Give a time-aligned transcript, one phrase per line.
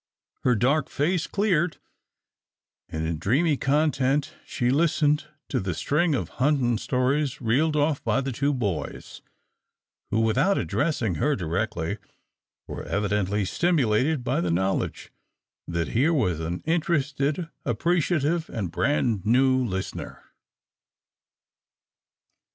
[0.41, 1.77] Her dark face cleared,
[2.89, 8.21] and in dreamy content she listened to the string of hunting stories reeled off by
[8.21, 9.21] the two boys,
[10.09, 11.99] who, without addressing her directly,
[12.65, 15.11] were evidently stimulated by the knowledge
[15.67, 20.23] that here was an interested, appreciative, and "brand new" listener.